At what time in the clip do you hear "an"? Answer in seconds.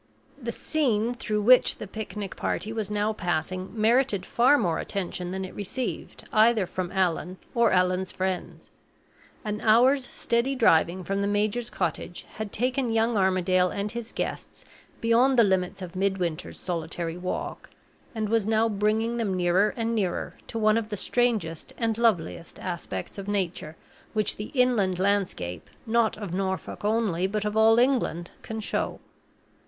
9.45-9.61